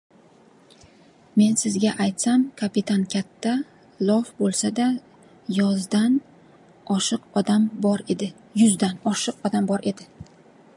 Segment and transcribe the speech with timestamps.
[1.41, 3.53] —Men sizga aytsam, kapitan katta,
[4.09, 4.89] lof bo‘lsada,
[5.59, 6.19] yuzdan
[6.99, 9.95] oshiq odam bor edi.